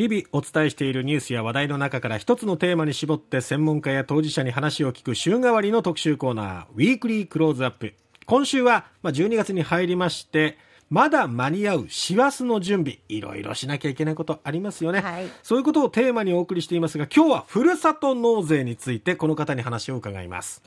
[0.00, 7.92] 日々お伝えしているニュースや話題の中から一つのテーマに絞って専門家や当事者に話を聞く週替わりの特集コーナー、ウィークリークローズアップ。
[8.24, 10.56] 今週は12月に入りまして、
[10.88, 20.62] まだ間に合う師走の準備、いろいろしなきゃいけないことありますよね、はい、そういうことをテーマにお送りしていますが、今日はふるさと納税についてこの方に話を伺います。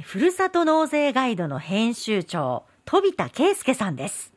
[0.00, 4.32] ふるさと納税ガイドの編集長、飛田圭介さんです。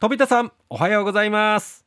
[0.00, 1.81] 飛田さん、おはようございます。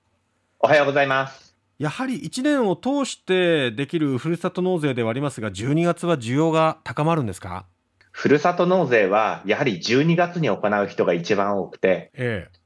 [0.60, 1.56] おはようございます。
[1.78, 7.66] やはり1年を通してできるふるさと納税ではありますが、12月は需要が高まるんですか？
[8.12, 12.60] ふるさと納税は、やはり12月に行う人が一番多くて、ええ、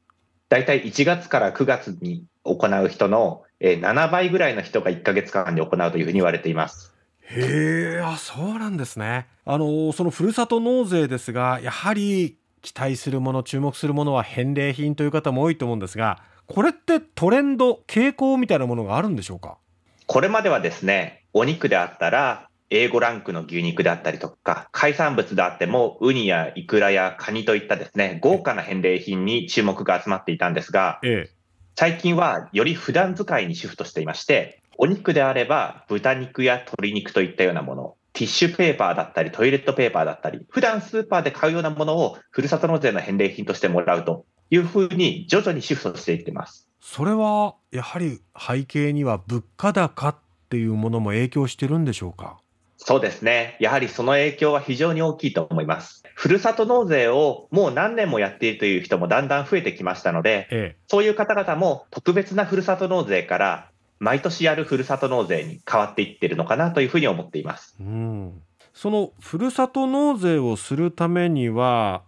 [0.47, 6.93] 大体1月から9月に行う人の7倍ぐらいの人が1か月間に行うというふうに言われています。
[7.23, 9.27] へえ、あ、そうなんですね。
[9.43, 19.59] あの、そのふるさと納税ですが、やはり期待するもの、注目するものは返礼品という方も多いと思うんですが、これってトレンド、傾向みたいなものがあるんでしょうか？
[20.07, 31.31] これまではですね、お肉であったら、A5 ランクの牛肉であったりとか、海産物であっても、ウニやイクラやカニといったですね、豪華な返礼品に注目が集まっていたんですが、ええ、
[31.75, 46.67] 最近はより普段使いにシフトしていまして、お肉であれば豚肉や鶏肉といったようなもの、ティッシュペーパーだったり、トイレットペーパーだったり、普段スーパーで買うようなものをふるさと納税の返礼品としてもらうというふうに徐々にシフトしていってます。
[46.81, 50.15] それはやはり背景には物価高っ
[50.49, 52.39] ていうものも影響してるんでしょうか？
[52.77, 53.57] そうですね。
[53.59, 56.03] やはりその影響は非常に大きいと思います。
[56.15, 67.75] ふるさと納税をもう何年もやっているという人もだんだん増えてきましたので、ええ、そういう方々も特別なふるさと納税から毎年やるふるさと納税に変わっていってるのかなというふうに思っています。
[67.79, 68.41] うん
[68.73, 72.03] そのふるさと納税をするためには、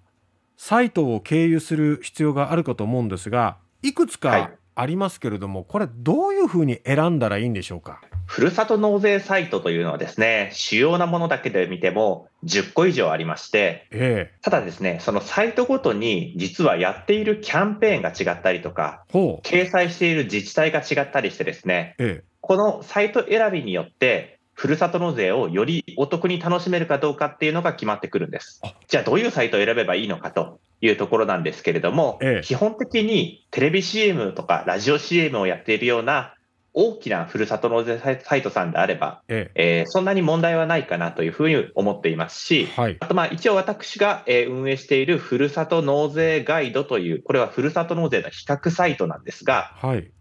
[0.64, 8.00] サイトを経由する必要があるかと思うんですが、いくつかありますけれども、はい、これどういうふうに選んだらいいんでしょうか？
[8.28, 28.62] ふるさと納税サイトというのはですね、主要なものだけで見ても10個以上ありまして、ええ、ただですね、そのサイトごとに実はやっているキャンペーンが違ったりとか、掲載している自治体が違ったりしてですね、ええ、このサイト選びによって、ふるさと納税をよりお得に楽しめるかどうかっていうのが決まってくるんです。
[28.88, 36.36] じゃあどういうサイトを選べばいいのかというところなんですけれども、ええ、基本的にテレビ CM とかラジオ CM をやっているような
[36.76, 39.80] 大きなふるさと納税サイトさんであれば、ええ。
[39.80, 50.12] えー、そんなに問題はないかなというふうに思っていますし、はい、あとまあ一応私が、え運営しているふるさと納税ガイドという、これはふるさと納税の比較サイトなんですが、はい、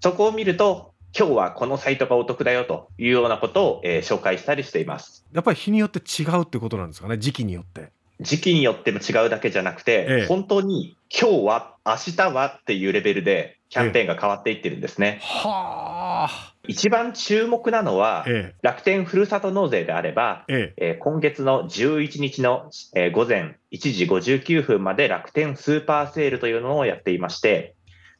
[0.00, 5.26] そこを見ると、今日はこのサイトがお得だよというようなことを、えー、紹介したりしています。
[5.32, 7.90] やっぱり日によって違うってことなんですかね、時期によって。
[8.20, 15.20] 時期によっても違うだけじゃなくて、ええ、本当に今日は、明日はっていうレベルでキャンペーンが変わっていってるんですね。
[15.22, 16.54] え、はあ。
[16.66, 18.26] 一番注目なのは、
[18.62, 27.74] 楽天ふるさと納税であれば、ええ今月の11日の、えー、午前1時59分まで楽天スーパーセールというのをやっていまして、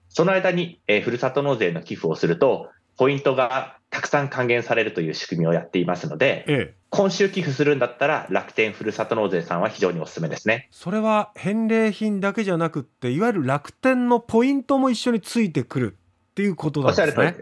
[0.08, 10.68] その間に、えー、ふるさと納税の寄付をすると、ポイントがたくさん還元されるという仕組みをやっていますので、ええ、今週寄付するんだったら楽天ふるさと納税さんは非常にお勧めですね。
[10.70, 15.96] それは返礼品だけじゃなくって、いわゆる楽天のポイントも一緒についてくる
[16.30, 17.36] っていうことなんですね。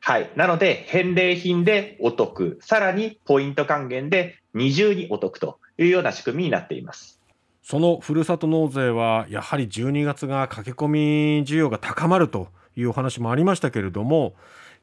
[0.00, 0.30] はい。
[0.36, 7.20] なので、返礼品でお得、さらにポイント還元で二重にお得というような仕組みになっています。
[7.62, 11.00] そのふるさと納税は、やはり12月が駆け込み
[11.46, 14.34] 需要が高まるというお話もありましたけれども、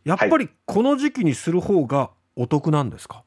[0.04, 3.24] やっぱりこの時期にする方がお得なんですか、はい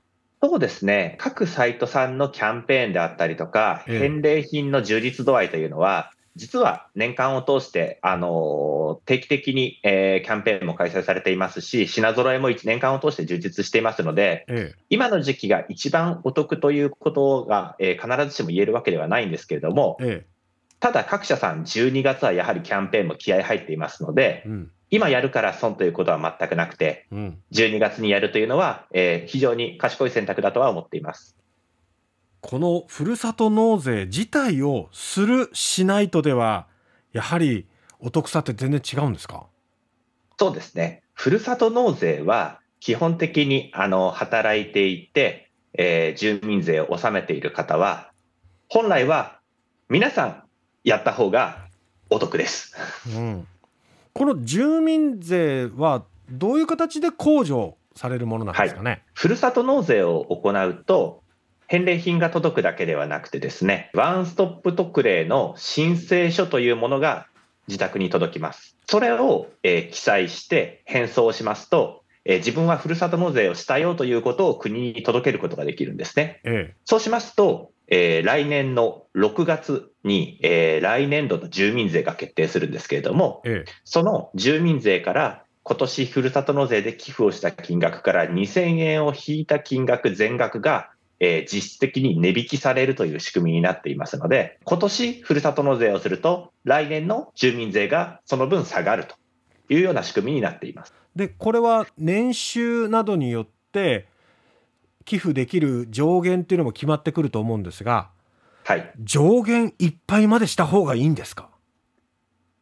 [0.46, 1.16] そうですね。
[1.18, 20.26] 各サイトさんのキャンペーンであったりとか、返礼品の充実度合いというのは、実は年間を通して、あの定期的に、えー、キャンペーンも開催されていますし、品揃えも1年間を通して充実していますので、ええ、今の時期が一番お得ということが、えー、必ずしも言えるわけではないんですけれども、え、
[20.80, 31.36] ただ各社さん12月はやはりキャンペーンも気合入っていますので、うん今やるから損ということは全くなくて、うん、12月にやるというのは、えー、非常に賢い選択だとは思っています。
[32.40, 36.66] このふるさと納税自体をするしないとでは、
[37.12, 37.66] やはり
[37.98, 39.46] お得さって全然違うんですか？
[40.38, 41.02] そうですね。
[41.14, 48.10] ふるさと納税は基本的にあの働いていて、えー、住民税を納めている方は、
[48.69, 49.40] 本来は
[49.88, 50.42] 皆さん
[50.84, 51.66] やった方が
[52.10, 52.76] お得です。
[53.16, 53.48] うん
[54.14, 61.22] この住民税はどういう形で控除されるものなんですかね、はい、ふるさと納税を行うと、
[61.66, 67.26] 返礼品が届くだけではなくてですね、ワンストップ特例の申請書というものが
[67.66, 68.76] 自宅に届きます。
[68.87, 76.40] それを、えー、記載して返送しますと、えー、自分はふるさと納税をしたよということを国に届けることができるんですね。
[76.44, 90.90] ええ、そうしますと、えー、来年の6月に、えー、来年度の住民税が決定するんですけれども、ええ、その住民税から今年ふるさと納税で寄付をした金額から2000円を引いた金額全額が、
[91.20, 99.14] えー、実質的に値引きされるという仕組みになっていますので、今年ふるさと納税をすると、来年の住民税がその分下がると
[99.72, 100.94] いうような仕組みになっています。
[101.16, 104.06] で、これは年収などによって、
[105.04, 108.10] 寄付できる上限っていうのも決まってくると思うんですが、
[108.64, 111.48] はい、上限いっぱいまでした方がいいんですか？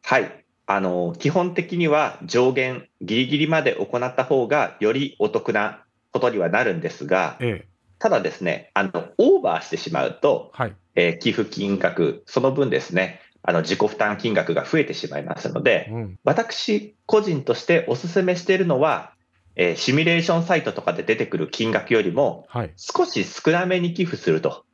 [0.03, 0.39] はい。
[0.65, 7.67] あの基本的には上限ギリギリまで行った方がよりお得なことにはなるんですが、ええ、
[7.99, 19.11] ただですねあのオーバーしてしまうと、はい、えー、寄付金額その分ですねあの自己負担金額が増えてしまいますので、うん、私個人としてお勧めしているのは
[19.55, 24.65] えー、シミュレーションサイトとかで出てくる金額よりも、少し少なめに寄付すると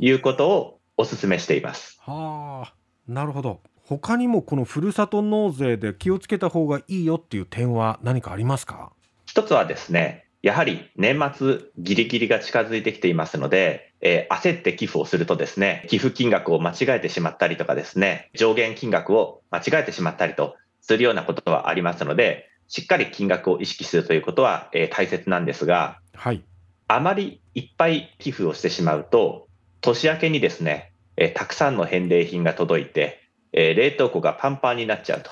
[0.00, 1.98] いうことをお勧めしています。
[2.00, 2.74] はあ、
[3.06, 3.60] なるほど。
[3.82, 8.92] 他にもこのふるさと納税で気をつけた方がいいよっていう点は何かありますか？
[9.26, 26.44] 一つはですね、やはり年末ギリギリが近づいてきていますので、えー、焦って寄付をするとですね、寄付金額を間違えてしまったりとかですね、上限金額を間違えてしまったりとするようなことはありますので、しっかり金額を意識するということは、えー、大切なんですが、はい、
[26.86, 29.48] あまりいっぱい寄付をしてしまうと、
[29.80, 33.20] 年明けにですね、えー、たくさんの返礼品が届いて、
[33.52, 35.22] えー、冷凍庫がパンパンになっちゃう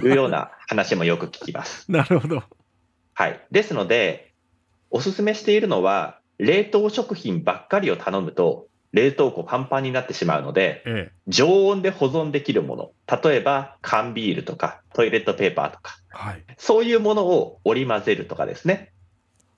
[0.00, 1.90] というような 話もよく聞きます。
[1.90, 2.44] なるほど。
[3.14, 3.40] はい。
[3.50, 4.32] ですので、
[4.90, 12.90] お勧めしているのは、冷凍食品ばっかりを頼むと、冷凍庫パンパンになってしまうので、ええ、常温で保存できるもの、
[13.22, 18.92] 例えば缶ビールとかトイレットペーパーとか、はい、そういうものを織り交ぜるとかですね。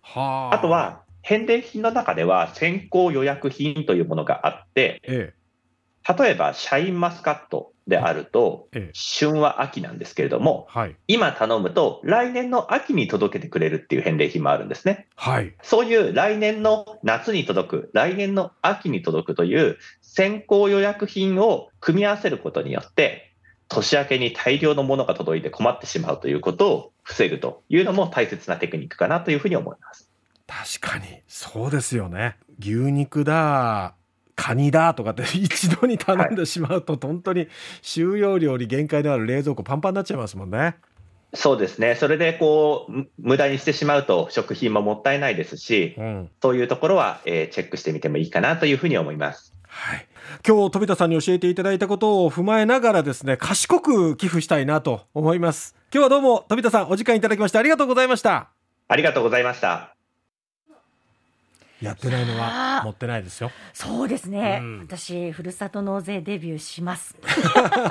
[0.02, 15.06] はあ、あとは、返礼品の中では先行予約品というものがあって、ええ、例えばシャインマスカットであると、ええ、旬は秋なんですけれども、はい、今頼むと来年の秋に届けてくれるっていう返礼品もあるんですね。
[15.16, 23.32] はい、そういう来年の夏に届く、来年の秋に届くという先行予約品を組み合わせることによって、
[23.68, 30.10] 年明けに大量のものが届いて困ってしまうということを防ぐというのも大切なテクニックかなというふうに思います。
[30.46, 32.36] 確かに、そうですよね。
[32.58, 33.94] 牛肉だ、
[34.38, 37.48] カニだとかって 一度に頼んでしまうと、本当に
[37.82, 40.76] 収容量に限界のある冷蔵庫パンパンになっちゃいますもんね。
[41.34, 41.96] そうですね。
[41.96, 49.52] それでこう、無駄にしてしまうと食品ももったいないですし、うん、そういうところは、えー、チェックしてみてもいいかなというふうに思います。
[49.66, 50.06] はい。
[50.46, 55.74] 今日、飛田さんに教えていただいたことを踏まえながらですね、賢く寄付したいなと思います。
[55.92, 58.50] 今日はどうも、飛田さんお時間いただきましてありがとうございました。
[58.86, 59.97] ありがとうございました。
[61.80, 63.50] やってないのは持ってないですよ。
[63.72, 64.58] そうですね。
[64.60, 67.16] うん、私、ふるさと納税デビューします。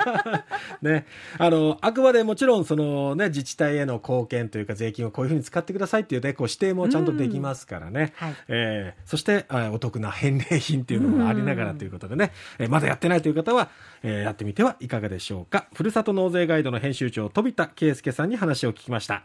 [0.82, 1.06] ね。
[1.38, 8.12] あの、あくまでもちろん、そのね、自治体への貢献というか、税金をこういうふうに使ってくださいっていうね、こう指定もちゃんとできますからね。
[8.16, 13.70] はい、えー、そして、お得な返礼品っていうのもありながらということでね、えー、まだやってないという方は、
[14.02, 15.66] えー、やってみてはいかがでしょうか。
[15.74, 19.22] ふるさと納税ガイドの編集長、飛田圭介さんに話を聞きました。